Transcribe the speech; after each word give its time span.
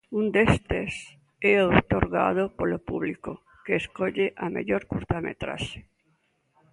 Un 0.19 0.25
destes 0.37 0.91
é 1.51 1.53
outorgado 1.65 2.43
polo 2.59 2.79
público, 2.89 3.31
que 3.65 3.73
escolle 3.81 4.27
a 4.45 4.45
mellor 4.55 4.81
curtametraxe. 4.91 5.79